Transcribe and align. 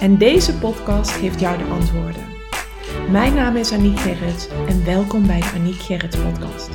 En 0.00 0.18
deze 0.18 0.58
podcast 0.58 1.10
geeft 1.10 1.40
jou 1.40 1.58
de 1.58 1.64
antwoorden. 1.64 2.26
Mijn 3.10 3.34
naam 3.34 3.56
is 3.56 3.72
Aniek 3.72 3.98
Gerrits 3.98 4.48
en 4.48 4.84
welkom 4.84 5.26
bij 5.26 5.40
de 5.40 5.50
Aniek 5.54 5.80
Gerrits 5.80 6.16
podcast. 6.16 6.70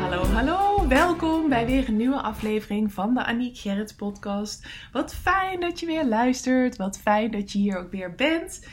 Hallo, 0.00 0.24
hallo, 0.24 0.88
welkom 0.88 1.48
bij 1.48 1.66
weer 1.66 1.88
een 1.88 1.96
nieuwe 1.96 2.20
aflevering 2.20 2.92
van 2.92 3.14
de 3.14 3.24
Aniek 3.24 3.58
Gerrits 3.58 3.94
podcast. 3.94 4.66
Wat 4.92 5.14
fijn 5.14 5.60
dat 5.60 5.80
je 5.80 5.86
weer 5.86 6.04
luistert, 6.04 6.76
wat 6.76 6.98
fijn 6.98 7.30
dat 7.30 7.52
je 7.52 7.58
hier 7.58 7.78
ook 7.78 7.90
weer 7.90 8.14
bent. 8.14 8.66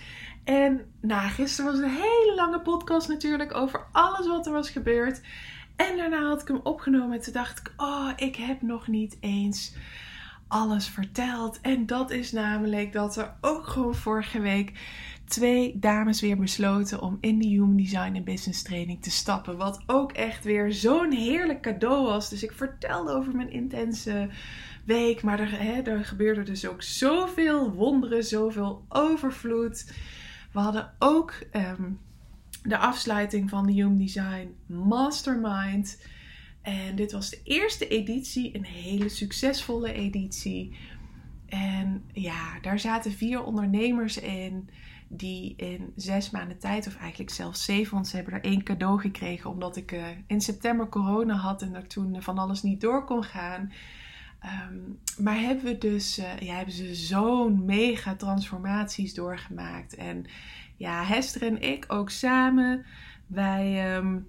En 0.44 0.82
nou, 1.02 1.30
gisteren 1.30 1.72
was 1.72 1.82
een 1.82 1.90
hele 1.90 2.34
lange 2.36 2.62
podcast 2.62 3.08
natuurlijk 3.08 3.56
over 3.56 3.86
alles 3.92 4.28
wat 4.28 4.46
er 4.46 4.54
was 4.54 4.70
gebeurd. 4.70 5.22
En 5.76 5.98
daarna 5.98 6.28
had 6.28 6.42
ik 6.42 6.48
hem 6.48 6.60
opgenomen 6.64 7.18
en 7.18 7.24
toen 7.24 7.34
dacht 7.34 7.60
ik, 7.60 7.74
oh, 7.78 8.10
ik 8.16 8.36
heb 8.36 8.62
nog 8.62 8.88
niet 8.88 9.18
eens 9.20 9.74
alles 10.52 10.88
verteld. 10.88 11.62
En 11.62 11.86
dat 11.86 12.12
is 12.12 12.32
namelijk 12.32 12.94
dat 12.94 13.18
er 13.18 13.34
ook 13.42 13.68
gewoon 13.68 13.96
vorige 13.96 14.40
week 14.40 14.72
twee 15.26 15.80
dames 15.80 16.22
weer 16.22 16.38
besloten 16.38 17.02
om 17.02 17.18
in 17.22 17.40
de 17.40 17.48
Human 17.48 17.76
Design 17.76 18.16
en 18.16 18.24
Business 18.24 18.62
Training 18.62 19.04
te 19.04 19.12
stappen. 19.12 19.58
Wat 19.58 19.84
ook 19.86 20.12
echt 20.12 20.44
weer 20.44 20.74
zo'n 20.74 21.12
heerlijk 21.12 21.62
cadeau 21.62 22.04
was. 22.04 22.30
Dus 22.30 22.44
ik 22.44 22.52
vertelde 22.52 23.12
over 23.12 23.36
mijn 23.36 23.52
intense 23.52 24.30
week. 24.86 25.24
Maar 25.24 25.40
er, 25.40 25.60
hè, 25.60 25.82
er 25.82 26.06
gebeurde 26.06 26.44
dus 26.44 26.68
ook 26.68 26.82
zoveel 26.82 27.72
wonderen, 27.72 28.24
zoveel 28.24 28.86
overvloed. 28.90 29.94
We 30.52 30.60
hadden 30.60 30.94
ook 31.00 31.34
ehm, 31.52 31.90
de 32.64 32.78
afsluiting 32.78 33.50
van 33.50 33.66
de 33.66 33.74
Human 33.74 33.98
Design 33.98 34.56
Mastermind. 34.66 35.98
En 36.62 36.96
dit 36.96 37.12
was 37.12 37.30
de 37.30 37.42
eerste 37.44 37.88
editie, 37.88 38.56
een 38.56 38.66
hele 38.66 39.10
succesvolle 39.10 39.94
editie. 39.94 40.76
En 41.46 42.04
ja, 42.14 42.60
daar 42.60 42.80
zaten 42.80 43.12
vier 43.12 43.44
ondernemers 43.44 44.18
in 44.18 44.70
die 45.08 45.54
in 45.56 45.94
zes 45.96 46.30
maanden 46.30 46.60
tijd, 46.60 46.88
of 46.88 46.96
eigenlijk 46.96 47.32
zelfs 47.32 47.66
zeven, 47.66 47.94
want 47.94 48.08
ze 48.08 48.16
hebben 48.16 48.34
er 48.34 48.44
één 48.44 48.64
cadeau 48.64 49.00
gekregen 49.00 49.50
omdat 49.50 49.76
ik 49.76 49.92
uh, 49.92 50.06
in 50.28 50.42
september 50.42 50.90
corona 50.90 51.36
had 51.36 51.62
en 51.62 51.76
er 51.76 51.88
toen 51.88 52.22
van 52.22 52.38
alles 52.38 52.62
niet 52.62 52.82
door 52.82 53.06
kon 53.06 53.24
gaan. 53.24 53.72
Um, 54.72 55.00
maar 55.18 55.40
hebben 55.40 55.66
we 55.66 55.78
dus, 55.78 56.20
uh, 56.20 56.40
ja, 56.40 56.56
hebben 56.56 56.74
ze 56.74 56.96
zo'n 56.96 57.66
mega 57.66 58.16
transformaties 58.16 59.14
doorgemaakt. 59.14 59.96
En 59.96 60.26
ja, 60.78 61.04
Hester 61.04 61.42
en 61.42 61.62
ik 61.62 61.86
ook 61.88 62.10
samen, 62.10 62.86
wij. 63.28 63.96
Um, 63.96 64.28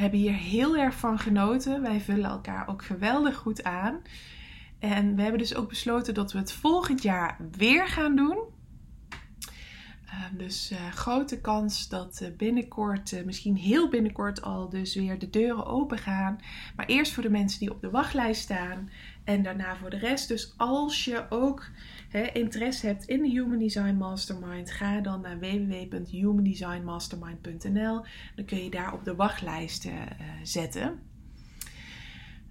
hebben 0.00 0.18
hier 0.18 0.34
heel 0.34 0.76
erg 0.76 0.94
van 0.94 1.18
genoten. 1.18 1.82
Wij 1.82 2.00
vullen 2.00 2.30
elkaar 2.30 2.68
ook 2.68 2.84
geweldig 2.84 3.36
goed 3.36 3.62
aan. 3.62 4.02
En 4.78 5.16
we 5.16 5.22
hebben 5.22 5.40
dus 5.40 5.54
ook 5.54 5.68
besloten 5.68 6.14
dat 6.14 6.32
we 6.32 6.38
het 6.38 6.52
volgend 6.52 7.02
jaar 7.02 7.36
weer 7.56 7.88
gaan 7.88 8.16
doen. 8.16 8.38
Uh, 10.06 10.38
dus 10.38 10.72
uh, 10.72 10.88
grote 10.92 11.40
kans 11.40 11.88
dat 11.88 12.20
uh, 12.22 12.28
binnenkort, 12.36 13.24
misschien 13.24 13.56
heel 13.56 13.88
binnenkort 13.88 14.42
al, 14.42 14.68
dus 14.68 14.94
weer 14.94 15.18
de 15.18 15.30
deuren 15.30 15.66
open 15.66 15.98
gaan. 15.98 16.38
Maar 16.76 16.86
eerst 16.86 17.12
voor 17.12 17.22
de 17.22 17.30
mensen 17.30 17.60
die 17.60 17.70
op 17.70 17.80
de 17.80 17.90
wachtlijst 17.90 18.42
staan 18.42 18.90
en 19.24 19.42
daarna 19.42 19.76
voor 19.76 19.90
de 19.90 19.98
rest. 19.98 20.28
Dus 20.28 20.54
als 20.56 21.04
je 21.04 21.26
ook 21.28 21.70
hè, 22.10 22.32
interesse 22.32 22.86
hebt 22.86 23.04
in 23.04 23.22
de 23.22 23.28
Human 23.28 23.58
Design 23.58 23.94
Mastermind, 23.94 24.70
ga 24.70 25.00
dan 25.00 25.20
naar 25.20 25.38
www.humandesignmastermind.nl. 25.38 28.04
Dan 28.36 28.44
kun 28.44 28.64
je 28.64 28.70
daar 28.70 28.92
op 28.92 29.04
de 29.04 29.14
wachtlijst 29.14 29.84
uh, 29.84 29.92
zetten. 30.42 31.00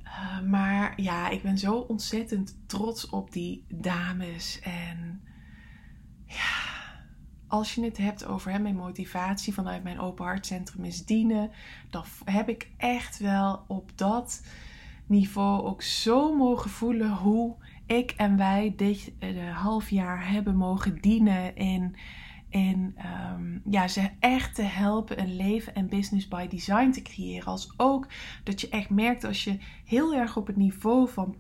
Uh, 0.03 0.41
maar 0.41 1.01
ja, 1.01 1.29
ik 1.29 1.41
ben 1.41 1.57
zo 1.57 1.75
ontzettend 1.75 2.57
trots 2.65 3.09
op 3.09 3.31
die 3.31 3.65
dames. 3.67 4.59
En 4.59 5.21
ja, 6.25 6.77
als 7.47 7.75
je 7.75 7.83
het 7.83 7.97
hebt 7.97 8.25
over 8.25 8.61
mijn 8.61 8.75
motivatie 8.75 9.53
vanuit 9.53 9.83
mijn 9.83 9.99
open 9.99 10.25
hartcentrum 10.25 10.83
is 10.83 11.05
dienen, 11.05 11.51
dan 11.89 12.03
heb 12.25 12.49
ik 12.49 12.69
echt 12.77 13.19
wel 13.19 13.63
op 13.67 13.91
dat 13.95 14.43
niveau 15.05 15.63
ook 15.63 15.81
zo 15.81 16.35
mogen 16.35 16.69
voelen 16.69 17.11
hoe 17.11 17.55
ik 17.89 18.13
en 18.17 18.37
wij 18.37 18.73
dit 18.75 19.11
uh, 19.19 19.57
half 19.57 19.89
jaar 19.89 20.31
hebben 20.31 20.55
mogen 20.55 21.01
dienen 21.01 21.55
in, 21.55 21.95
in 22.49 22.95
um, 23.33 23.61
ja, 23.69 23.87
ze 23.87 24.09
echt 24.19 24.55
te 24.55 24.61
helpen 24.61 25.19
een 25.19 25.35
leven 25.35 25.75
en 25.75 25.89
business 25.89 26.27
by 26.27 26.47
design 26.47 26.91
te 26.91 27.01
creëren. 27.01 27.45
Als 27.45 27.73
ook 27.77 28.07
dat 28.43 28.61
je 28.61 28.69
echt 28.69 28.89
merkt 28.89 29.23
als 29.23 29.43
je 29.43 29.57
heel 29.85 30.15
erg 30.15 30.37
op 30.37 30.47
het 30.47 30.55
niveau 30.55 31.09
van 31.09 31.35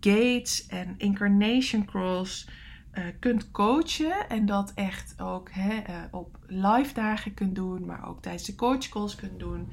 Gates 0.00 0.66
en 0.66 0.94
Incarnation 0.98 1.84
Cross 1.84 2.48
uh, 2.94 3.04
kunt 3.20 3.50
coachen 3.50 4.28
en 4.28 4.46
dat 4.46 4.72
echt 4.74 5.20
ook 5.20 5.50
hè, 5.52 5.74
uh, 5.74 6.02
op 6.10 6.38
live 6.46 6.94
dagen 6.94 7.34
kunt 7.34 7.54
doen, 7.54 7.86
maar 7.86 8.08
ook 8.08 8.22
tijdens 8.22 8.44
de 8.44 8.54
coachcalls 8.54 9.14
kunt 9.14 9.38
doen, 9.38 9.68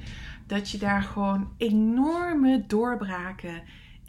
dat 0.46 0.70
je 0.70 0.78
daar 0.78 1.02
gewoon 1.02 1.52
enorme 1.56 2.64
doorbraken 2.66 3.62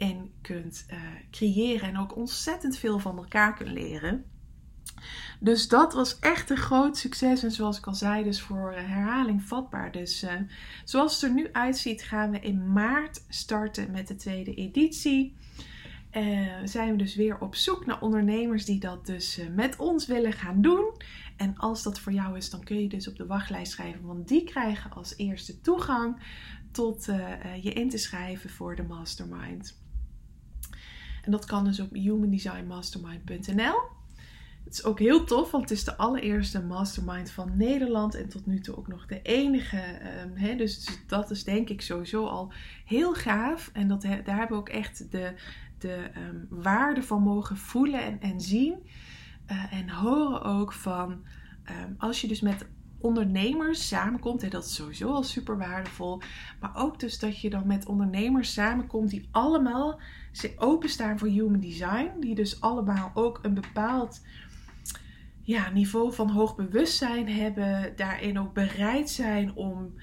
in 0.08 0.32
kunt 0.40 0.86
uh, 0.90 0.98
creëren 1.30 1.88
en 1.88 1.98
ook 1.98 2.16
ontzettend 2.16 2.76
veel 2.76 2.98
van 2.98 3.16
elkaar 3.16 3.54
kunt 3.54 3.70
leren. 3.70 4.24
Dus 5.40 5.68
dat 5.68 5.92
was 5.92 6.18
echt 6.18 6.50
een 6.50 6.56
groot 6.56 6.96
succes. 6.96 7.42
En 7.42 7.50
zoals 7.50 7.78
ik 7.78 7.86
al 7.86 7.94
zei, 7.94 8.24
dus 8.24 8.40
voor 8.40 8.72
herhaling 8.72 9.42
vatbaar. 9.42 9.92
Dus 9.92 10.22
uh, 10.22 10.32
zoals 10.84 11.14
het 11.14 11.22
er 11.22 11.34
nu 11.34 11.48
uitziet, 11.52 12.02
gaan 12.02 12.30
we 12.30 12.40
in 12.40 12.72
maart 12.72 13.24
starten 13.28 13.90
met 13.90 14.08
de 14.08 14.16
tweede 14.16 14.54
editie. 14.54 15.36
Zijn 16.64 16.90
we 16.90 16.96
dus 16.96 17.14
weer 17.14 17.40
op 17.40 17.54
zoek 17.54 17.86
naar 17.86 18.00
ondernemers 18.00 18.64
die 18.64 18.80
dat 18.80 19.06
dus 19.06 19.40
met 19.54 19.76
ons 19.76 20.06
willen 20.06 20.32
gaan 20.32 20.60
doen. 20.60 20.92
En 21.36 21.56
als 21.56 21.82
dat 21.82 22.00
voor 22.00 22.12
jou 22.12 22.36
is, 22.36 22.50
dan 22.50 22.64
kun 22.64 22.80
je 22.80 22.88
dus 22.88 23.08
op 23.08 23.16
de 23.16 23.26
wachtlijst 23.26 23.72
schrijven, 23.72 24.06
want 24.06 24.28
die 24.28 24.44
krijgen 24.44 24.90
als 24.92 25.16
eerste 25.16 25.60
toegang 25.60 26.22
tot 26.72 27.04
je 27.60 27.72
in 27.72 27.88
te 27.88 27.98
schrijven 27.98 28.50
voor 28.50 28.76
de 28.76 28.82
mastermind. 28.82 29.82
En 31.24 31.30
dat 31.30 31.44
kan 31.44 31.64
dus 31.64 31.80
op 31.80 31.92
humandesignmastermind.nl. 31.92 33.92
Het 34.64 34.72
is 34.72 34.84
ook 34.84 34.98
heel 34.98 35.24
tof, 35.24 35.50
want 35.50 35.68
het 35.68 35.78
is 35.78 35.84
de 35.84 35.96
allereerste 35.96 36.62
mastermind 36.62 37.30
van 37.30 37.56
Nederland 37.56 38.14
en 38.14 38.28
tot 38.28 38.46
nu 38.46 38.60
toe 38.60 38.76
ook 38.76 38.88
nog 38.88 39.06
de 39.06 39.22
enige. 39.22 39.76
Hè, 40.34 40.56
dus 40.56 40.98
dat 41.06 41.30
is 41.30 41.44
denk 41.44 41.68
ik 41.68 41.80
sowieso 41.80 42.26
al 42.26 42.52
heel 42.84 43.14
gaaf. 43.14 43.70
En 43.72 43.88
dat, 43.88 44.02
daar 44.02 44.36
hebben 44.36 44.48
we 44.48 44.54
ook 44.54 44.68
echt 44.68 45.10
de, 45.10 45.34
de 45.78 46.10
um, 46.16 46.46
waarde 46.50 47.02
van 47.02 47.22
mogen 47.22 47.56
voelen 47.56 48.02
en, 48.02 48.20
en 48.20 48.40
zien. 48.40 48.74
Uh, 49.50 49.72
en 49.72 49.90
horen 49.90 50.42
ook 50.42 50.72
van 50.72 51.24
um, 51.70 51.94
als 51.98 52.20
je 52.20 52.28
dus 52.28 52.40
met 52.40 52.66
ondernemers 53.04 53.88
samenkomt, 53.88 54.42
en 54.42 54.50
dat 54.50 54.64
is 54.64 54.74
sowieso 54.74 55.12
al 55.12 55.22
super 55.22 55.58
waardevol. 55.58 56.20
Maar 56.60 56.76
ook 56.76 57.00
dus 57.00 57.18
dat 57.18 57.40
je 57.40 57.50
dan 57.50 57.66
met 57.66 57.86
ondernemers 57.86 58.52
samenkomt 58.52 59.10
die 59.10 59.28
allemaal 59.30 60.00
openstaan 60.56 61.18
voor 61.18 61.28
human 61.28 61.60
design. 61.60 62.10
Die 62.20 62.34
dus 62.34 62.60
allemaal 62.60 63.10
ook 63.14 63.38
een 63.42 63.54
bepaald 63.54 64.20
ja, 65.42 65.70
niveau 65.70 66.12
van 66.12 66.30
hoog 66.30 66.56
bewustzijn 66.56 67.28
hebben. 67.28 67.92
Daarin 67.96 68.38
ook 68.38 68.54
bereid 68.54 69.10
zijn 69.10 69.54
om 69.54 69.94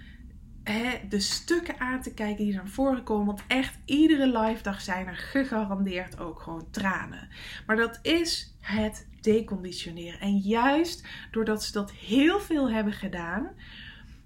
hè, 0.63 1.07
de 1.09 1.19
stukken 1.19 1.79
aan 1.79 2.01
te 2.01 2.13
kijken 2.13 2.45
die 2.45 2.53
naar 2.53 2.67
voren 2.67 3.03
komen. 3.03 3.25
Want 3.25 3.43
echt 3.47 3.79
iedere 3.85 4.39
live 4.39 4.63
dag 4.63 4.81
zijn 4.81 5.07
er 5.07 5.17
gegarandeerd 5.17 6.19
ook 6.19 6.39
gewoon 6.39 6.67
tranen. 6.71 7.29
Maar 7.65 7.75
dat 7.75 7.99
is 8.01 8.55
het 8.59 9.09
deconditioneren. 9.23 10.19
En 10.19 10.37
juist 10.37 11.07
doordat 11.31 11.63
ze 11.63 11.71
dat 11.71 11.91
heel 11.91 12.39
veel 12.39 12.71
hebben 12.71 12.93
gedaan, 12.93 13.49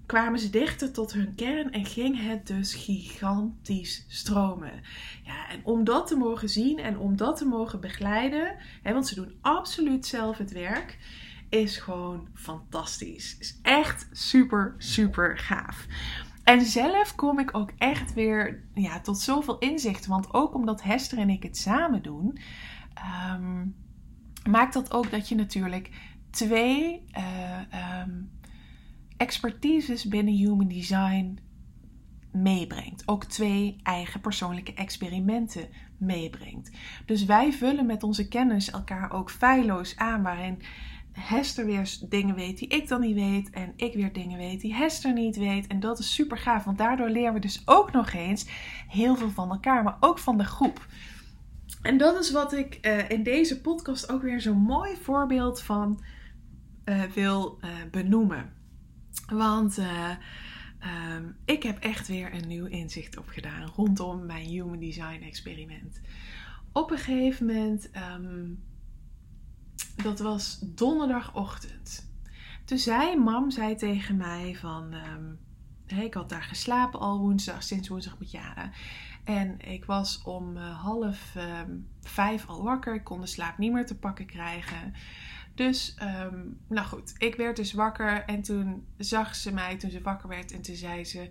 kwamen 0.06 0.38
ze 0.38 0.50
dichter 0.50 0.92
tot 0.92 1.12
hun 1.12 1.34
kern 1.34 1.72
en 1.72 1.84
ging 1.84 2.28
het 2.28 2.46
dus 2.46 2.74
gigantisch 2.74 4.04
stromen. 4.08 4.72
Ja, 5.24 5.48
en 5.48 5.60
om 5.64 5.84
dat 5.84 6.06
te 6.06 6.16
mogen 6.16 6.48
zien 6.48 6.78
en 6.78 6.98
om 6.98 7.16
dat 7.16 7.36
te 7.36 7.44
mogen 7.44 7.80
begeleiden, 7.80 8.56
hè, 8.82 8.92
want 8.92 9.06
ze 9.06 9.14
doen 9.14 9.38
absoluut 9.40 10.06
zelf 10.06 10.38
het 10.38 10.52
werk, 10.52 10.98
is 11.48 11.76
gewoon 11.76 12.28
fantastisch. 12.34 13.36
Is 13.38 13.58
echt 13.62 14.08
super, 14.12 14.74
super 14.78 15.38
gaaf. 15.38 15.86
En 16.44 16.60
zelf 16.64 17.14
kom 17.14 17.38
ik 17.38 17.56
ook 17.56 17.70
echt 17.78 18.14
weer 18.14 18.62
ja, 18.74 19.00
tot 19.00 19.18
zoveel 19.18 19.58
inzichten. 19.58 20.10
Want 20.10 20.34
ook 20.34 20.54
omdat 20.54 20.82
Hester 20.82 21.18
en 21.18 21.30
ik 21.30 21.42
het 21.42 21.56
samen 21.56 22.02
doen, 22.02 22.38
um, 23.34 23.74
maakt 24.46 24.74
dat 24.74 24.92
ook 24.92 25.10
dat 25.10 25.28
je 25.28 25.34
natuurlijk 25.34 25.90
twee 26.30 27.02
uh, 27.18 28.02
um, 28.02 28.30
expertises 29.16 30.04
binnen 30.04 30.34
Human 30.34 30.68
Design 30.68 31.38
meebrengt. 32.32 33.02
Ook 33.06 33.24
twee 33.24 33.76
eigen 33.82 34.20
persoonlijke 34.20 34.74
experimenten 34.74 35.68
meebrengt. 35.98 36.70
Dus 37.06 37.24
wij 37.24 37.52
vullen 37.52 37.86
met 37.86 38.02
onze 38.02 38.28
kennis 38.28 38.70
elkaar 38.70 39.12
ook 39.12 39.30
feilloos 39.30 39.96
aan, 39.96 40.22
waarin 40.22 40.62
Hester 41.12 41.66
weer 41.66 41.96
dingen 42.08 42.34
weet 42.34 42.58
die 42.58 42.68
ik 42.68 42.88
dan 42.88 43.00
niet 43.00 43.14
weet. 43.14 43.50
En 43.50 43.72
ik 43.76 43.94
weer 43.94 44.12
dingen 44.12 44.38
weet 44.38 44.60
die 44.60 44.74
Hester 44.74 45.12
niet 45.12 45.36
weet. 45.36 45.66
En 45.66 45.80
dat 45.80 45.98
is 45.98 46.14
super 46.14 46.38
gaaf, 46.38 46.64
want 46.64 46.78
daardoor 46.78 47.08
leren 47.08 47.34
we 47.34 47.40
dus 47.40 47.62
ook 47.64 47.92
nog 47.92 48.12
eens 48.12 48.46
heel 48.88 49.16
veel 49.16 49.30
van 49.30 49.50
elkaar, 49.50 49.82
maar 49.82 49.96
ook 50.00 50.18
van 50.18 50.38
de 50.38 50.44
groep. 50.44 50.86
En 51.86 51.96
dat 51.96 52.18
is 52.18 52.30
wat 52.30 52.52
ik 52.52 52.78
uh, 52.82 53.10
in 53.10 53.22
deze 53.22 53.60
podcast 53.60 54.12
ook 54.12 54.22
weer 54.22 54.40
zo'n 54.40 54.58
mooi 54.58 54.96
voorbeeld 54.96 55.62
van 55.62 56.04
uh, 56.84 57.02
wil 57.02 57.58
uh, 57.60 57.70
benoemen. 57.90 58.52
Want 59.28 59.78
um, 59.78 61.36
ik 61.44 61.62
heb 61.62 61.78
echt 61.78 62.08
weer 62.08 62.34
een 62.34 62.48
nieuw 62.48 62.66
inzicht 62.66 63.18
opgedaan 63.18 63.72
rondom 63.76 64.26
mijn 64.26 64.46
Human 64.46 64.78
Design 64.78 65.22
experiment. 65.22 66.00
Op 66.72 66.90
een 66.90 66.98
gegeven 66.98 67.46
moment, 67.46 67.90
um, 68.14 68.62
dat 70.02 70.18
was 70.18 70.58
donderdagochtend. 70.62 72.10
Toen 72.64 72.78
zei 72.78 73.16
mam 73.16 73.50
zei 73.50 73.76
tegen 73.76 74.16
mij 74.16 74.56
van, 74.60 74.94
hey, 75.86 76.04
ik 76.04 76.14
had 76.14 76.28
daar 76.28 76.42
geslapen 76.42 77.00
al 77.00 77.18
woensdag, 77.18 77.62
sinds 77.62 77.88
woensdag 77.88 78.18
met 78.18 78.30
jaren. 78.30 78.72
En 79.26 79.60
ik 79.60 79.84
was 79.84 80.22
om 80.22 80.56
uh, 80.56 80.82
half 80.82 81.34
um, 81.36 81.88
vijf 82.00 82.46
al 82.46 82.62
wakker. 82.62 82.94
Ik 82.94 83.04
kon 83.04 83.20
de 83.20 83.26
slaap 83.26 83.58
niet 83.58 83.72
meer 83.72 83.86
te 83.86 83.98
pakken 83.98 84.26
krijgen. 84.26 84.94
Dus, 85.54 85.96
um, 86.02 86.58
nou 86.68 86.86
goed, 86.86 87.14
ik 87.18 87.34
werd 87.34 87.56
dus 87.56 87.72
wakker. 87.72 88.24
En 88.24 88.42
toen 88.42 88.86
zag 88.96 89.34
ze 89.34 89.52
mij 89.52 89.76
toen 89.76 89.90
ze 89.90 90.02
wakker 90.02 90.28
werd. 90.28 90.52
En 90.52 90.62
toen 90.62 90.74
zei 90.74 91.04
ze: 91.04 91.30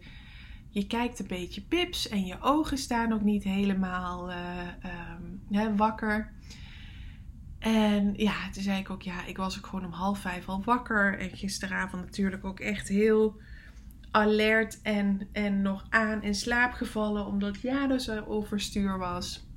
Je 0.69 0.87
kijkt 0.87 1.19
een 1.19 1.27
beetje 1.27 1.61
pips. 1.61 2.09
En 2.09 2.25
je 2.25 2.41
ogen 2.41 2.77
staan 2.77 3.13
ook 3.13 3.21
niet 3.21 3.43
helemaal 3.43 4.29
uh, 4.29 4.37
um, 5.13 5.41
hè, 5.51 5.75
wakker. 5.75 6.33
En 7.59 8.13
ja, 8.15 8.49
toen 8.51 8.63
zei 8.63 8.79
ik 8.79 8.89
ook: 8.89 9.01
Ja, 9.01 9.25
ik 9.25 9.37
was 9.37 9.57
ook 9.57 9.67
gewoon 9.67 9.85
om 9.85 9.91
half 9.91 10.19
vijf 10.19 10.49
al 10.49 10.63
wakker. 10.63 11.19
En 11.19 11.29
gisteravond 11.29 12.03
natuurlijk 12.03 12.45
ook 12.45 12.59
echt 12.59 12.87
heel 12.87 13.39
alert 14.15 14.81
en, 14.81 15.27
en 15.31 15.61
nog 15.61 15.85
aan 15.89 16.23
in 16.23 16.35
slaap 16.35 16.73
gevallen 16.73 17.25
omdat 17.25 17.61
ja 17.61 17.97
zo 17.97 18.23
overstuur 18.27 18.97
was. 18.97 19.47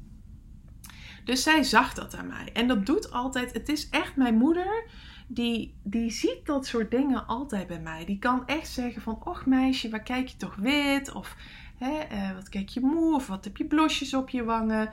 Dus 1.24 1.42
zij 1.42 1.62
zag 1.62 1.94
dat 1.94 2.16
aan 2.16 2.26
mij. 2.26 2.50
En 2.52 2.68
dat 2.68 2.86
doet 2.86 3.10
altijd, 3.10 3.52
het 3.52 3.68
is 3.68 3.88
echt 3.88 4.16
mijn 4.16 4.34
moeder, 4.34 4.84
die, 5.26 5.74
die 5.82 6.10
ziet 6.10 6.40
dat 6.46 6.66
soort 6.66 6.90
dingen 6.90 7.26
altijd 7.26 7.66
bij 7.66 7.80
mij. 7.80 8.04
Die 8.04 8.18
kan 8.18 8.46
echt 8.46 8.68
zeggen 8.68 9.02
van, 9.02 9.24
och 9.24 9.46
meisje, 9.46 9.88
waar 9.88 10.02
kijk 10.02 10.28
je 10.28 10.36
toch 10.36 10.54
wit? 10.54 11.12
Of 11.12 11.36
hè, 11.76 12.06
uh, 12.12 12.34
wat 12.34 12.48
kijk 12.48 12.68
je 12.68 12.80
moe? 12.80 13.14
Of 13.14 13.26
wat 13.26 13.44
heb 13.44 13.56
je 13.56 13.66
blosjes 13.66 14.14
op 14.14 14.28
je 14.28 14.44
wangen? 14.44 14.90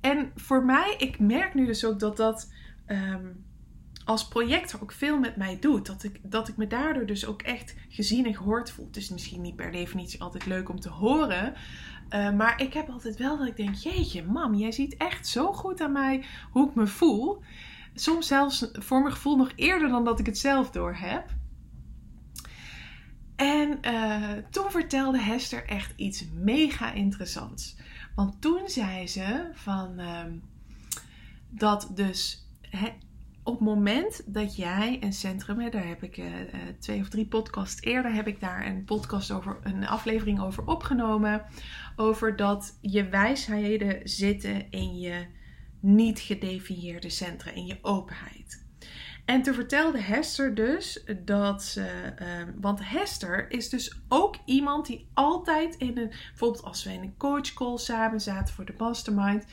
En 0.00 0.32
voor 0.34 0.64
mij, 0.64 0.94
ik 0.98 1.18
merk 1.18 1.54
nu 1.54 1.66
dus 1.66 1.84
ook 1.84 1.98
dat 1.98 2.16
dat... 2.16 2.52
Um, 2.86 3.44
als 4.04 4.28
projector 4.28 4.82
ook 4.82 4.92
veel 4.92 5.18
met 5.18 5.36
mij 5.36 5.58
doet. 5.58 5.86
Dat 5.86 6.04
ik, 6.04 6.20
dat 6.22 6.48
ik 6.48 6.56
me 6.56 6.66
daardoor 6.66 7.06
dus 7.06 7.26
ook 7.26 7.42
echt 7.42 7.74
gezien 7.88 8.26
en 8.26 8.34
gehoord 8.34 8.70
voel. 8.70 8.86
Het 8.86 8.96
is 8.96 9.10
misschien 9.10 9.40
niet 9.40 9.56
per 9.56 9.72
definitie 9.72 10.20
altijd 10.20 10.46
leuk 10.46 10.68
om 10.68 10.80
te 10.80 10.88
horen. 10.88 11.54
Uh, 12.10 12.32
maar 12.32 12.60
ik 12.60 12.72
heb 12.72 12.88
altijd 12.88 13.16
wel 13.16 13.38
dat 13.38 13.46
ik 13.46 13.56
denk: 13.56 13.74
jeetje, 13.74 14.24
mam, 14.24 14.54
jij 14.54 14.72
ziet 14.72 14.96
echt 14.96 15.26
zo 15.26 15.52
goed 15.52 15.80
aan 15.80 15.92
mij 15.92 16.24
hoe 16.50 16.68
ik 16.68 16.74
me 16.74 16.86
voel. 16.86 17.42
Soms 17.94 18.26
zelfs 18.26 18.68
voor 18.72 19.00
mijn 19.00 19.14
gevoel 19.14 19.36
nog 19.36 19.52
eerder 19.56 19.88
dan 19.88 20.04
dat 20.04 20.18
ik 20.18 20.26
het 20.26 20.38
zelf 20.38 20.70
door 20.70 20.94
heb. 20.94 21.24
En 23.36 23.78
uh, 23.82 24.30
toen 24.50 24.70
vertelde 24.70 25.20
Hester 25.20 25.66
echt 25.66 25.92
iets 25.96 26.24
mega 26.34 26.92
interessants. 26.92 27.76
Want 28.14 28.40
toen 28.40 28.68
zei 28.68 29.08
ze 29.08 29.50
van 29.52 30.00
uh, 30.00 30.20
dat 31.50 31.90
dus 31.94 32.46
op 33.44 33.54
het 33.54 33.62
moment 33.62 34.22
dat 34.26 34.56
jij 34.56 34.98
een 35.00 35.12
centrum, 35.12 35.70
daar 35.70 35.86
heb 35.86 36.02
ik 36.02 36.16
uh, 36.16 36.26
twee 36.78 37.00
of 37.00 37.08
drie 37.08 37.26
podcasts 37.26 37.82
eerder, 37.82 38.14
heb 38.14 38.26
ik 38.26 38.40
daar 38.40 38.66
een 38.66 38.84
podcast 38.84 39.30
over, 39.30 39.58
een 39.62 39.86
aflevering 39.86 40.40
over 40.40 40.66
opgenomen. 40.66 41.42
Over 41.96 42.36
dat 42.36 42.78
je 42.80 43.08
wijsheden 43.08 44.08
zitten 44.08 44.70
in 44.70 44.98
je 44.98 45.26
niet 45.80 46.20
gedefinieerde 46.20 47.10
centra, 47.10 47.50
in 47.50 47.66
je 47.66 47.78
openheid. 47.82 48.64
En 49.24 49.42
toen 49.42 49.54
vertelde 49.54 50.00
Hester 50.00 50.54
dus 50.54 51.04
dat 51.24 51.62
ze. 51.62 52.14
Uh, 52.20 52.26
want 52.60 52.88
Hester 52.88 53.50
is 53.50 53.68
dus 53.68 54.00
ook 54.08 54.36
iemand 54.44 54.86
die 54.86 55.08
altijd 55.14 55.76
in 55.76 55.98
een. 55.98 56.12
Bijvoorbeeld 56.28 56.64
als 56.64 56.84
we 56.84 56.92
in 56.92 57.02
een 57.02 57.16
coachcall 57.16 57.76
samen 57.76 58.20
zaten 58.20 58.54
voor 58.54 58.64
de 58.64 58.74
mastermind. 58.78 59.44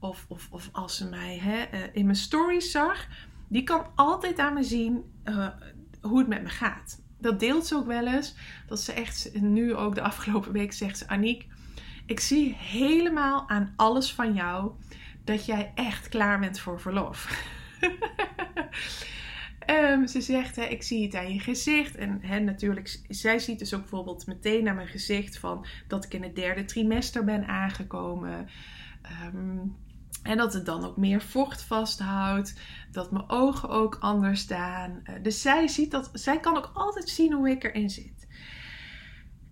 Of, 0.00 0.24
of, 0.28 0.48
of 0.50 0.68
als 0.72 0.96
ze 0.96 1.08
mij 1.08 1.40
uh, 1.72 1.80
in 1.92 2.04
mijn 2.04 2.16
stories 2.16 2.70
zag 2.70 3.08
die 3.48 3.62
kan 3.62 3.86
altijd 3.94 4.38
aan 4.38 4.54
me 4.54 4.62
zien 4.62 5.04
uh, 5.24 5.48
hoe 6.00 6.18
het 6.18 6.28
met 6.28 6.42
me 6.42 6.48
gaat. 6.48 7.02
Dat 7.18 7.40
deelt 7.40 7.66
ze 7.66 7.74
ook 7.74 7.86
wel 7.86 8.06
eens. 8.06 8.34
Dat 8.66 8.80
ze 8.80 8.92
echt, 8.92 9.30
nu 9.40 9.74
ook 9.74 9.94
de 9.94 10.02
afgelopen 10.02 10.52
week 10.52 10.72
zegt 10.72 10.98
ze, 10.98 11.08
Aniek, 11.08 11.46
ik 12.06 12.20
zie 12.20 12.54
helemaal 12.54 13.48
aan 13.48 13.72
alles 13.76 14.14
van 14.14 14.34
jou 14.34 14.72
dat 15.24 15.46
jij 15.46 15.72
echt 15.74 16.08
klaar 16.08 16.38
bent 16.38 16.58
voor 16.58 16.80
verlof. 16.80 17.44
um, 19.70 20.06
ze 20.14 20.20
zegt, 20.20 20.56
hè, 20.56 20.64
ik 20.64 20.82
zie 20.82 21.04
het 21.04 21.14
aan 21.14 21.32
je 21.32 21.40
gezicht. 21.40 21.96
En 21.96 22.18
hè, 22.22 22.38
natuurlijk, 22.40 23.00
zij 23.08 23.38
ziet 23.38 23.58
dus 23.58 23.74
ook 23.74 23.80
bijvoorbeeld 23.80 24.26
meteen 24.26 24.68
aan 24.68 24.74
mijn 24.74 24.86
gezicht 24.86 25.38
van 25.38 25.66
dat 25.88 26.04
ik 26.04 26.14
in 26.14 26.22
het 26.22 26.36
derde 26.36 26.64
trimester 26.64 27.24
ben 27.24 27.46
aangekomen. 27.46 28.48
Um, 29.34 29.76
en 30.26 30.36
dat 30.36 30.52
het 30.52 30.66
dan 30.66 30.84
ook 30.84 30.96
meer 30.96 31.22
vocht 31.22 31.62
vasthoudt. 31.62 32.54
Dat 32.92 33.10
mijn 33.10 33.30
ogen 33.30 33.68
ook 33.68 33.96
anders 34.00 34.40
staan. 34.40 35.00
Eh, 35.04 35.14
dus 35.22 35.42
zij 35.42 35.68
ziet 35.68 35.90
dat. 35.90 36.10
Zij 36.12 36.40
kan 36.40 36.56
ook 36.56 36.70
altijd 36.74 37.08
zien 37.08 37.32
hoe 37.32 37.50
ik 37.50 37.64
erin 37.64 37.90
zit. 37.90 38.26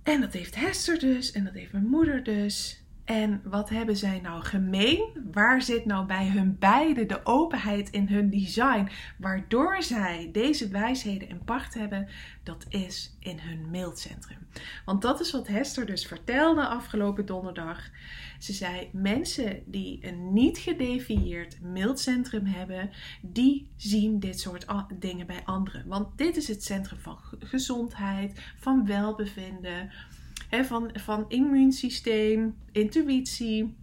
En 0.03 0.21
dat 0.21 0.33
heeft 0.33 0.55
Hester 0.55 0.99
dus. 0.99 1.33
En 1.33 1.45
dat 1.45 1.55
heeft 1.55 1.73
mijn 1.73 1.87
moeder 1.87 2.23
dus. 2.23 2.84
En 3.05 3.41
wat 3.45 3.69
hebben 3.69 3.97
zij 3.97 4.21
nou 4.21 4.43
gemeen? 4.43 5.05
Waar 5.33 5.63
zit 5.63 5.85
nou 5.85 6.07
bij 6.07 6.29
hun 6.29 6.59
beiden 6.59 7.09
de 7.09 7.27
openheid 7.27 7.91
in 7.91 8.09
hun 8.09 8.31
design, 8.31 8.89
waardoor 9.19 9.83
zij 9.83 10.29
deze 10.33 10.69
wijsheden 10.69 11.29
in 11.29 11.45
pacht 11.45 11.75
hebben? 11.75 12.09
Dat 12.43 12.67
is 12.69 13.17
in 13.21 13.39
hun 13.39 13.71
mailcentrum. 13.71 14.39
Want 14.85 15.03
dat 15.03 15.21
is 15.21 15.31
wat 15.33 15.47
Hester 15.47 15.87
dus 15.87 16.07
vertelde 16.07 16.67
afgelopen 16.67 17.27
donderdag. 17.27 17.91
Ze 18.39 18.53
zei: 18.53 18.89
mensen 18.93 19.63
die 19.67 19.99
een 20.07 20.33
niet 20.33 20.59
gedefinieerd 20.59 21.61
mailcentrum 21.61 22.47
hebben, 22.47 22.91
die 23.23 23.71
zien 23.77 24.21
dit 24.21 24.41
soort 24.41 24.67
dingen 24.99 25.27
bij 25.27 25.43
anderen. 25.45 25.87
Want 25.87 26.19
dit 26.19 26.37
is 26.37 26.49
het 26.49 26.65
centrum 26.65 26.99
van 26.99 27.19
gezondheid, 27.39 28.53
van 28.57 28.87
welbevinden 28.87 29.91
van, 30.63 30.91
van 30.93 31.25
immuunsysteem, 31.29 32.57
intuïtie. 32.73 33.77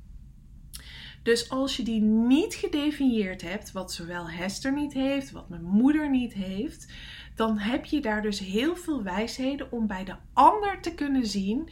Dus 1.23 1.49
als 1.49 1.77
je 1.77 1.83
die 1.83 2.01
niet 2.01 2.53
gedefinieerd 2.53 3.41
hebt, 3.41 3.71
wat 3.71 3.93
zowel 3.93 4.29
Hester 4.29 4.73
niet 4.73 4.93
heeft, 4.93 5.31
wat 5.31 5.49
mijn 5.49 5.63
moeder 5.63 6.09
niet 6.09 6.33
heeft, 6.33 6.93
dan 7.35 7.57
heb 7.57 7.85
je 7.85 8.01
daar 8.01 8.21
dus 8.21 8.39
heel 8.39 8.75
veel 8.75 9.03
wijsheden 9.03 9.71
om 9.71 9.87
bij 9.87 10.03
de 10.03 10.15
ander 10.33 10.81
te 10.81 10.93
kunnen 10.93 11.25
zien 11.25 11.69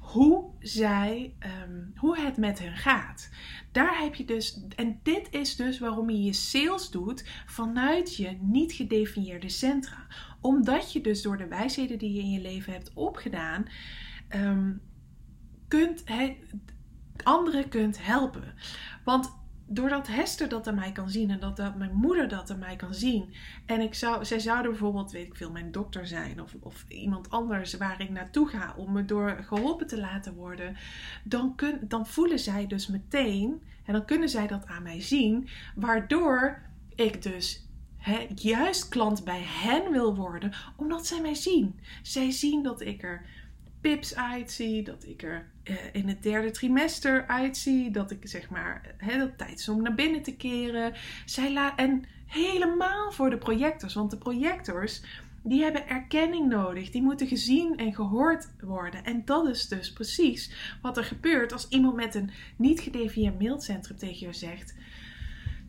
hoe 0.00 0.44
zij, 0.58 1.34
um, 1.64 1.92
hoe 1.96 2.18
het 2.18 2.36
met 2.36 2.58
hen 2.58 2.76
gaat. 2.76 3.30
Daar 3.72 3.98
heb 3.98 4.14
je 4.14 4.24
dus, 4.24 4.60
en 4.76 5.00
dit 5.02 5.28
is 5.30 5.56
dus 5.56 5.78
waarom 5.78 6.10
je 6.10 6.22
je 6.22 6.32
sales 6.32 6.90
doet 6.90 7.24
vanuit 7.46 8.16
je 8.16 8.36
niet 8.40 8.72
gedefinieerde 8.72 9.48
centra. 9.48 10.06
Omdat 10.40 10.92
je 10.92 11.00
dus 11.00 11.22
door 11.22 11.36
de 11.36 11.46
wijsheden 11.46 11.98
die 11.98 12.12
je 12.12 12.20
in 12.20 12.30
je 12.30 12.40
leven 12.40 12.72
hebt 12.72 12.90
opgedaan, 12.94 13.66
um, 14.34 14.80
kunt, 15.68 16.04
anderen 17.22 17.68
kunt 17.68 18.04
helpen. 18.04 18.54
Want 19.04 19.38
doordat 19.72 20.06
Hester 20.06 20.48
dat 20.48 20.68
aan 20.68 20.74
mij 20.74 20.92
kan 20.92 21.10
zien 21.10 21.30
en 21.30 21.40
dat, 21.40 21.56
dat 21.56 21.76
mijn 21.76 21.94
moeder 21.94 22.28
dat 22.28 22.50
aan 22.50 22.58
mij 22.58 22.76
kan 22.76 22.94
zien. 22.94 23.34
En 23.66 23.80
ik 23.80 23.94
zou, 23.94 24.24
zij 24.24 24.38
zouden 24.38 24.70
bijvoorbeeld, 24.70 25.12
weet 25.12 25.26
ik 25.26 25.36
veel, 25.36 25.50
mijn 25.50 25.72
dokter 25.72 26.06
zijn 26.06 26.40
of, 26.42 26.56
of 26.60 26.84
iemand 26.88 27.30
anders 27.30 27.74
waar 27.74 28.00
ik 28.00 28.10
naartoe 28.10 28.48
ga 28.48 28.74
om 28.76 28.92
me 28.92 29.04
door 29.04 29.44
geholpen 29.46 29.86
te 29.86 30.00
laten 30.00 30.34
worden. 30.34 30.76
Dan, 31.24 31.54
kun, 31.54 31.80
dan 31.88 32.06
voelen 32.06 32.38
zij 32.38 32.66
dus 32.66 32.86
meteen 32.86 33.62
en 33.84 33.92
dan 33.92 34.04
kunnen 34.04 34.28
zij 34.28 34.46
dat 34.46 34.66
aan 34.66 34.82
mij 34.82 35.00
zien. 35.00 35.48
Waardoor 35.74 36.62
ik 36.94 37.22
dus 37.22 37.68
juist 38.34 38.88
klant 38.88 39.24
bij 39.24 39.42
hen 39.44 39.92
wil 39.92 40.16
worden, 40.16 40.52
omdat 40.76 41.06
zij 41.06 41.20
mij 41.20 41.34
zien. 41.34 41.80
Zij 42.02 42.30
zien 42.30 42.62
dat 42.62 42.80
ik 42.80 43.02
er 43.02 43.26
pips 43.80 44.16
uitzie, 44.16 44.82
dat 44.82 45.06
ik 45.06 45.22
er 45.22 45.46
eh, 45.62 45.74
in 45.92 46.08
het 46.08 46.22
derde 46.22 46.50
trimester 46.50 47.26
uitzie, 47.26 47.90
dat 47.90 48.10
ik 48.10 48.20
zeg 48.22 48.50
maar, 48.50 48.94
hè, 48.96 49.18
dat 49.18 49.38
tijd 49.38 49.58
is 49.58 49.68
om 49.68 49.82
naar 49.82 49.94
binnen 49.94 50.22
te 50.22 50.36
keren. 50.36 50.94
Zij 51.24 51.72
en 51.76 52.04
helemaal 52.26 53.12
voor 53.12 53.30
de 53.30 53.38
projectors, 53.38 53.94
want 53.94 54.10
de 54.10 54.18
projectors 54.18 55.02
die 55.42 55.62
hebben 55.62 55.88
erkenning 55.88 56.48
nodig. 56.48 56.90
Die 56.90 57.02
moeten 57.02 57.26
gezien 57.26 57.76
en 57.76 57.94
gehoord 57.94 58.50
worden. 58.60 59.04
En 59.04 59.24
dat 59.24 59.48
is 59.48 59.68
dus 59.68 59.92
precies 59.92 60.52
wat 60.82 60.96
er 60.96 61.04
gebeurt 61.04 61.52
als 61.52 61.68
iemand 61.68 61.96
met 61.96 62.14
een 62.14 62.30
niet 62.56 62.80
gedefinieerd 62.80 63.38
mailcentrum 63.38 63.96
tegen 63.96 64.18
jou 64.18 64.34
zegt: 64.34 64.74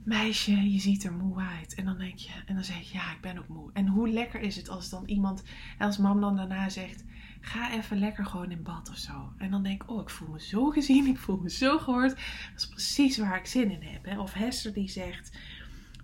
Meisje, 0.04 0.72
je 0.72 0.80
ziet 0.80 1.04
er 1.04 1.14
moe 1.14 1.40
uit. 1.40 1.74
En 1.74 1.86
dan 1.86 1.98
denk 1.98 2.18
je, 2.18 2.32
en 2.46 2.56
dan 2.56 2.64
zeg 2.64 2.82
je: 2.82 2.94
Ja, 2.94 3.12
ik 3.12 3.22
ben 3.22 3.38
ook 3.38 3.48
moe. 3.48 3.70
En 3.74 3.88
hoe 3.88 4.10
lekker 4.10 4.42
is 4.42 4.56
het 4.56 4.70
als 4.70 4.90
dan 4.90 5.04
iemand, 5.06 5.44
als 5.80 5.98
mam 5.98 6.22
dan 6.22 6.36
daarna 6.36 6.70
zegt: 6.70 7.04
Ga 7.42 7.72
even 7.72 8.00
lekker 8.00 8.26
gewoon 8.26 8.52
in 8.52 8.64
bad 8.64 8.90
of 8.90 8.98
zo. 8.98 9.34
En 9.38 9.52
dan 9.52 9.64
denk 9.64 9.84
ik: 9.84 9.90
Oh, 9.90 10.02
ik 10.02 10.10
voel 10.10 10.28
me 10.28 10.42
zo 10.42 10.70
gezien, 10.70 11.08
ik 11.14 11.18
voel 11.18 11.38
me 11.38 11.50
zo 11.50 11.78
gehoord. 11.78 12.10
Dat 12.10 12.62
is 12.62 12.68
precies 12.68 13.18
waar 13.18 13.38
ik 13.38 13.46
zin 13.46 13.72
in 13.72 13.84
heb. 13.84 14.06
Hè? 14.06 14.20
Of 14.20 14.34
Hester 14.34 14.74
die 14.74 14.90
zegt 14.90 15.32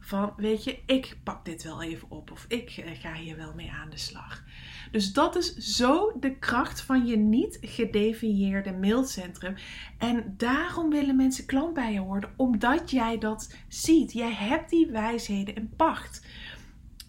van, 0.08 0.34
weet 0.38 0.64
je, 0.64 0.80
ik 0.86 1.18
pak 1.24 1.46
dit 1.46 1.64
wel 1.64 1.82
even 1.82 2.12
op 2.12 2.32
of 2.32 2.46
ik 2.48 2.70
eh, 2.70 2.92
ga 3.00 3.14
hier 3.14 3.38
wel 3.38 3.54
mee 3.56 3.72
aan 3.72 3.90
de 3.90 3.98
slag. 3.98 4.44
Dus 4.92 5.14
dat 5.14 5.36
is 5.36 5.56
zo 5.56 6.18
de 6.20 6.38
kracht 6.38 6.82
van 6.82 7.06
je 7.06 7.18
niet 7.18 7.58
gedefinieerde 7.62 8.72
mailcentrum. 8.72 9.56
En 9.98 10.34
daarom 10.38 10.90
willen 10.90 11.16
mensen 11.16 11.46
klant 11.46 11.74
bij 11.74 11.94
je 11.94 12.02
worden, 12.02 12.34
omdat 12.36 12.92
jij 12.92 13.18
dat 13.18 13.56
ziet. 13.68 14.14
Jij 14.14 14.34
hebt 14.34 14.70
die 14.70 14.88
wijsheden 14.92 15.56
in 15.56 15.74
pacht 15.76 16.26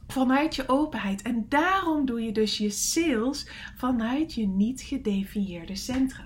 vanuit 0.08 0.54
je 0.54 0.68
openheid. 0.68 1.22
En 1.22 1.46
daarom 1.48 2.06
doe 2.06 2.22
je 2.22 2.32
dus 2.32 2.58
je 2.58 2.70
sales 2.70 3.48
vanuit 3.76 4.34
je 4.34 4.46
niet 4.46 4.80
gedefinieerde 4.80 5.76
centra. 5.76 6.24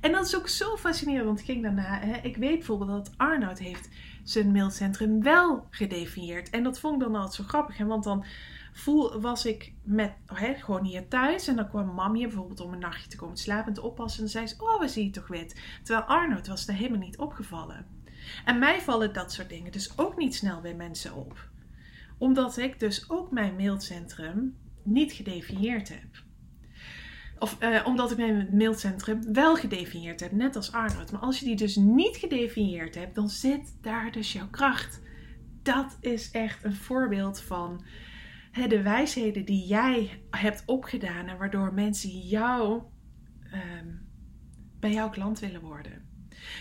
En 0.00 0.12
dat 0.12 0.26
is 0.26 0.36
ook 0.36 0.48
zo 0.48 0.76
fascinerend, 0.76 1.26
want 1.26 1.40
ging 1.40 1.62
daarna, 1.62 2.00
hè, 2.00 2.16
ik 2.16 2.36
weet 2.36 2.56
bijvoorbeeld 2.56 2.90
dat 2.90 3.14
Arnoud 3.16 3.58
heeft 3.58 3.88
zijn 4.24 4.52
mailcentrum 4.52 5.22
wel 5.22 5.66
gedefinieerd. 5.70 6.50
En 6.50 6.62
dat 6.62 6.80
vond 6.80 6.94
ik 6.94 7.00
dan 7.00 7.14
altijd 7.14 7.34
zo 7.34 7.44
grappig, 7.44 7.76
hè, 7.76 7.84
want 7.84 8.04
dan 8.04 8.24
voel, 8.72 9.20
was 9.20 9.46
ik 9.46 9.72
met, 9.82 10.12
hè, 10.26 10.54
gewoon 10.54 10.84
hier 10.84 11.08
thuis 11.08 11.46
en 11.48 11.56
dan 11.56 11.68
kwam 11.68 11.94
mam 11.94 12.14
hier 12.14 12.26
bijvoorbeeld 12.26 12.60
om 12.60 12.72
een 12.72 12.78
nachtje 12.78 13.08
te 13.08 13.16
komen 13.16 13.36
slapen 13.36 13.66
en 13.66 13.74
te 13.74 13.82
oppassen. 13.82 14.24
En 14.24 14.30
dan 14.30 14.32
zei 14.32 14.46
ze, 14.46 14.64
oh, 14.64 14.80
we 14.80 14.88
zien 14.88 15.04
je 15.04 15.10
toch 15.10 15.28
wit. 15.28 15.60
Terwijl 15.82 16.06
Arnoud 16.06 16.46
was 16.46 16.68
er 16.68 16.74
helemaal 16.74 16.98
niet 16.98 17.18
opgevallen. 17.18 17.86
En 18.44 18.58
mij 18.58 18.80
vallen 18.80 19.12
dat 19.12 19.32
soort 19.32 19.48
dingen 19.48 19.72
dus 19.72 19.98
ook 19.98 20.16
niet 20.16 20.34
snel 20.34 20.60
bij 20.60 20.74
mensen 20.74 21.14
op. 21.14 21.49
Omdat 22.20 22.58
ik 22.58 22.80
dus 22.80 23.10
ook 23.10 23.30
mijn 23.30 23.56
mailcentrum 23.56 24.56
niet 24.82 25.12
gedefinieerd 25.12 25.88
heb. 25.88 26.22
Of 27.38 27.56
eh, 27.58 27.86
omdat 27.86 28.10
ik 28.10 28.16
mijn 28.16 28.48
mailcentrum 28.52 29.32
wel 29.32 29.56
gedefinieerd 29.56 30.20
heb, 30.20 30.32
net 30.32 30.56
als 30.56 30.72
Arnold. 30.72 31.12
Maar 31.12 31.20
als 31.20 31.38
je 31.38 31.44
die 31.44 31.56
dus 31.56 31.76
niet 31.76 32.16
gedefinieerd 32.16 32.94
hebt, 32.94 33.14
dan 33.14 33.28
zit 33.28 33.76
daar 33.80 34.12
dus 34.12 34.32
jouw 34.32 34.48
kracht. 34.50 35.02
Dat 35.62 35.96
is 36.00 36.30
echt 36.30 36.64
een 36.64 36.76
voorbeeld 36.76 37.40
van 37.40 37.84
hè, 38.50 38.66
de 38.66 38.82
wijsheden 38.82 39.44
die 39.44 39.66
jij 39.66 40.22
hebt 40.30 40.62
opgedaan 40.66 41.26
en 41.26 41.38
waardoor 41.38 41.74
mensen 41.74 42.10
jou 42.10 42.82
ehm, 43.50 43.88
bij 44.80 44.92
jouw 44.92 45.10
klant 45.10 45.38
willen 45.38 45.60
worden. 45.60 46.09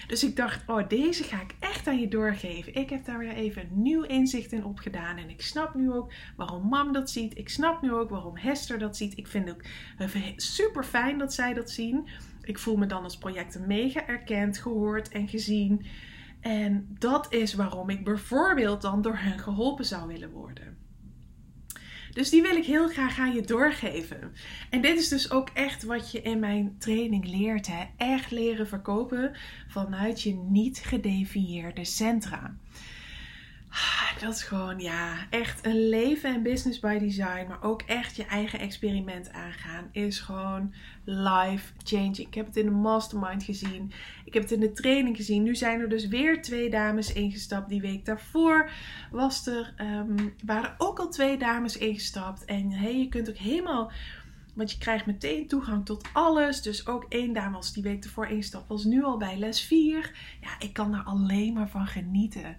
Dus 0.08 0.24
ik 0.24 0.36
dacht, 0.36 0.64
oh, 0.68 0.88
deze 0.88 1.24
ga 1.24 1.42
ik 1.42 1.56
echt 1.60 1.88
aan 1.88 2.00
je 2.00 2.08
doorgeven. 2.08 2.76
Ik 2.76 2.90
heb 2.90 3.06
daar 3.06 3.18
weer 3.18 3.34
even 3.34 3.68
nieuw 3.72 4.04
inzicht 4.04 4.52
in 4.52 4.66
opgedaan. 4.66 5.18
En 5.18 5.30
ik 5.30 5.42
snap 5.42 5.74
nu 5.74 5.92
ook 5.92 6.14
waarom 6.36 6.68
mam 6.68 6.94
dat 6.94 7.10
ziet. 7.10 7.38
Ik 7.38 7.50
snap 7.50 7.82
nu 7.82 7.94
ook 7.94 8.10
waarom 8.10 8.38
Hester 8.38 8.80
dat 8.80 8.98
ziet. 8.98 9.18
Ik 9.18 9.28
vind 9.28 9.56
het 9.98 10.34
super 10.36 10.84
fijn 10.84 11.18
dat 11.18 11.34
zij 11.34 11.54
dat 11.54 11.70
zien. 11.70 12.08
Ik 12.42 12.60
voel 12.60 12.78
me 12.78 12.86
dan 12.86 13.04
als 13.04 13.18
projecten 13.18 13.68
mega 13.68 14.08
erkend, 14.08 14.58
gehoord 14.58 15.10
en 15.10 15.28
gezien. 15.28 15.86
En 16.40 16.96
dat 17.00 17.34
is 17.34 17.54
waarom 17.54 17.90
ik 17.90 18.04
bijvoorbeeld 18.04 18.82
dan 18.82 19.02
door 19.02 19.18
hen 19.18 19.40
geholpen 19.40 19.86
zou 19.86 20.08
willen 20.08 20.32
worden. 20.32 20.78
Dus 22.20 22.30
die 22.30 22.42
wil 22.42 22.56
ik 22.56 22.66
heel 22.66 22.88
graag 22.88 23.20
aan 23.20 23.34
je 23.34 23.42
doorgeven. 23.42 24.34
En 24.70 24.82
dit 24.82 25.00
is 25.00 25.08
dus 25.08 25.32
ook 25.32 25.50
echt 25.54 25.84
wat 25.84 26.12
je 26.12 26.22
in 26.22 26.40
mijn 26.40 26.76
training 26.78 27.26
leert. 27.26 27.68
Hè? 27.68 27.84
Echt 27.98 28.32
leren 28.32 28.68
verkopen 28.68 29.38
vanuit 29.68 30.22
je 30.22 30.34
niet 30.34 30.80
gedefinieerde 30.80 31.86
centra. 31.86 32.56
Ah, 33.70 34.20
dat 34.20 34.34
is 34.34 34.44
gewoon, 34.44 34.80
ja, 34.80 35.16
echt 35.30 35.66
een 35.66 35.90
leven 35.90 36.34
en 36.34 36.44
business 36.44 36.80
by 36.80 36.98
design, 36.98 37.46
maar 37.48 37.64
ook 37.64 37.82
echt 37.82 38.16
je 38.16 38.26
eigen 38.26 38.60
experiment 38.60 39.32
aangaan, 39.32 39.90
is 39.92 40.20
gewoon 40.20 40.74
life 41.04 41.74
changing. 41.84 42.18
Ik 42.18 42.34
heb 42.34 42.46
het 42.46 42.58
in 42.58 42.66
de 42.66 42.72
mastermind 42.72 43.44
gezien, 43.44 43.92
ik 44.26 44.34
heb 44.34 44.44
het 44.44 44.52
in 44.52 44.60
de 44.60 44.72
training 44.72 45.16
gezien. 45.16 45.44
Nu 45.44 45.56
zijn 45.56 45.80
er 45.80 45.90
dus 45.90 46.08
weer 46.08 46.42
twee 46.42 46.70
dames 46.70 47.14
ingestapt. 47.14 47.70
Die 47.70 47.82
week 47.82 48.06
daarvoor 48.06 48.72
was 49.12 49.48
er, 49.48 49.74
um, 49.78 50.36
waren 50.46 50.76
ook 50.78 51.00
al 51.00 51.10
twee 51.10 51.38
dames 51.38 51.78
ingestapt. 51.78 52.46
En 52.46 52.72
hey, 52.72 53.00
je 53.00 53.10
kunt 53.10 53.30
ook 53.30 53.38
helemaal 53.38 53.92
want 54.60 54.72
je 54.72 54.78
krijgt 54.78 55.06
meteen 55.06 55.48
toegang 55.48 55.86
tot 55.86 56.08
alles. 56.14 56.62
Dus 56.62 56.88
ook 56.88 57.06
één 57.10 57.34
dame 57.34 57.60
die 57.74 57.84
week 57.84 58.04
ervoor 58.04 58.28
ingestapt 58.28 58.68
was 58.68 58.84
nu 58.84 59.04
al 59.04 59.18
bij 59.18 59.38
les 59.38 59.62
4. 59.62 60.38
Ja, 60.42 60.50
ik 60.60 60.74
kan 60.74 60.92
daar 60.92 61.04
alleen 61.04 61.54
maar 61.54 61.70
van 61.70 61.88
genieten. 61.88 62.58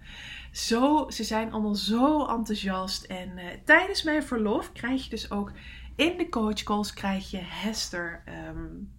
Zo, 0.51 1.09
ze 1.09 1.23
zijn 1.23 1.51
allemaal 1.51 1.75
zo 1.75 2.25
enthousiast. 2.25 3.03
En 3.03 3.29
uh, 3.37 3.45
tijdens 3.65 4.03
mijn 4.03 4.23
verlof 4.23 4.71
krijg 4.71 5.03
je 5.03 5.09
dus 5.09 5.31
ook 5.31 5.51
in 5.95 6.17
de 6.17 6.29
coachcalls 6.29 6.93
krijg 6.93 7.31
je 7.31 7.41
Hester. 7.41 8.23
Um, 8.49 8.91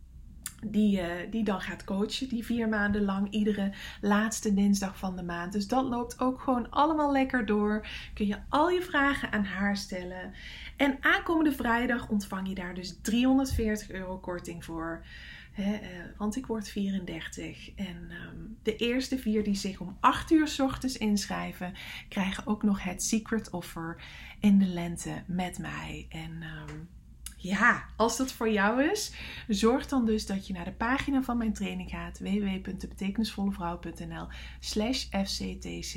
die, 0.66 1.00
uh, 1.00 1.07
die 1.31 1.45
dan 1.45 1.61
gaat 1.61 1.85
coachen, 1.85 2.28
die 2.28 2.45
vier 2.45 2.69
maanden 2.69 3.04
lang, 3.04 3.31
iedere 3.31 3.73
laatste 4.00 4.54
dinsdag 4.54 4.99
van 4.99 5.16
de 5.16 5.23
maand. 5.23 5.52
Dus 5.52 5.69
dat 5.69 5.85
loopt 5.85 6.21
ook 6.21 6.40
gewoon 6.40 6.71
allemaal 6.71 7.12
lekker 7.12 7.47
door. 7.47 7.87
Kun 8.14 8.26
je 8.26 8.38
al 8.49 8.71
je 8.71 8.83
vragen 8.83 9.33
aan 9.33 9.45
haar 9.45 9.76
stellen. 9.76 10.33
En 10.76 10.97
aankomende 11.00 11.52
vrijdag 11.52 12.09
ontvang 12.09 12.49
je 12.49 12.54
daar 12.54 12.75
dus 12.75 12.99
340 13.02 13.90
euro 13.90 14.19
korting 14.19 14.64
voor. 14.64 15.04
He, 15.52 15.73
uh, 15.73 15.78
want 16.16 16.37
ik 16.37 16.47
word 16.47 16.69
34. 16.69 17.75
En 17.75 18.11
um, 18.11 18.59
de 18.62 18.76
eerste 18.76 19.19
vier 19.19 19.45
die 19.45 19.54
zich 19.54 19.81
om 19.81 19.97
8 20.00 20.31
uur 20.31 20.49
s 20.49 20.61
ochtends 20.61 20.99
inschrijven, 20.99 21.75
krijgen 22.09 22.47
ook 22.47 22.62
nog 22.62 22.83
het 22.83 23.02
secret 23.02 23.50
offer 23.50 24.02
in 24.40 24.59
de 24.59 24.66
lente 24.66 25.23
met 25.26 25.59
mij. 25.59 26.07
En 26.09 26.31
um, 26.31 26.88
ja, 27.42 27.84
als 27.96 28.16
dat 28.16 28.32
voor 28.32 28.50
jou 28.50 28.90
is, 28.90 29.12
zorg 29.49 29.87
dan 29.87 30.06
dus 30.06 30.26
dat 30.26 30.46
je 30.46 30.52
naar 30.52 30.64
de 30.64 30.72
pagina 30.72 31.22
van 31.22 31.38
mijn 31.38 31.52
training 31.52 31.90
gaat: 31.90 32.18
www.betekenisvollevrouw.nl 32.18 34.26
slash 34.61 35.04
fctc. 35.04 35.94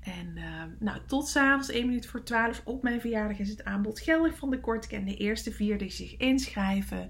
En 0.00 0.36
uh, 0.36 0.62
nou, 0.78 1.00
tot 1.06 1.28
s'avonds 1.28 1.70
1 1.70 1.86
minuut 1.86 2.06
voor 2.06 2.22
12 2.22 2.62
op 2.64 2.82
mijn 2.82 3.00
verjaardag 3.00 3.38
is 3.38 3.48
het 3.48 3.64
aanbod 3.64 4.00
geldig 4.00 4.36
van 4.36 4.50
de 4.50 4.60
korting. 4.60 4.92
En 4.92 5.04
de 5.04 5.16
eerste 5.16 5.52
vier 5.52 5.78
die 5.78 5.90
zich 5.90 6.16
inschrijven, 6.16 7.08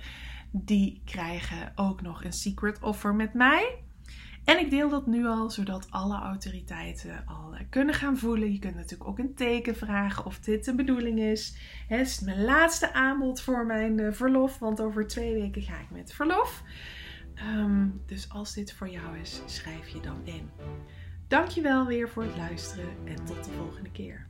die 0.51 1.01
krijgen 1.05 1.73
ook 1.75 2.03
nog 2.03 2.25
een 2.25 2.33
secret 2.33 2.83
offer 2.83 3.15
met 3.15 3.35
mij. 3.35 3.79
En 4.45 4.59
ik 4.59 4.71
deel 4.71 4.89
dat 4.89 5.07
nu 5.07 5.27
al, 5.27 5.51
zodat 5.51 5.87
alle 5.91 6.19
autoriteiten 6.19 7.27
al 7.27 7.55
eh, 7.55 7.61
kunnen 7.71 7.95
gaan 7.95 8.19
voelen. 8.19 8.53
Je 8.53 8.59
kunt 8.59 8.75
natuurlijk 8.75 9.11
ook 9.11 9.19
een 9.19 9.35
teken 9.35 9.77
vragen 9.77 10.25
of 10.25 10.39
dit 10.39 10.65
de 10.65 10.75
bedoeling 10.75 11.19
is. 11.19 11.57
Het 11.89 12.07
is 12.07 12.21
mijn 12.21 12.45
laatste 12.45 12.93
aanbod 12.93 13.41
voor 13.41 13.67
mijn 13.67 13.99
eh, 13.99 14.13
verlof, 14.13 14.59
want 14.59 14.81
over 14.81 15.07
twee 15.07 15.35
weken 15.35 15.63
ga 15.63 15.79
ik 15.79 15.91
met 15.91 16.13
verlof. 16.13 16.63
Um, 17.57 18.03
dus 18.07 18.31
als 18.31 18.55
dit 18.55 18.73
voor 18.73 18.89
jou 18.89 19.19
is, 19.19 19.43
schrijf 19.47 19.89
je 19.89 20.01
dan 20.01 20.21
in. 20.25 20.51
Dankjewel 21.29 21.87
weer 21.87 22.09
voor 22.09 22.23
het 22.23 22.37
luisteren 22.37 22.89
en 23.05 23.25
tot 23.25 23.45
de 23.45 23.51
volgende 23.51 23.91
keer. 23.91 24.30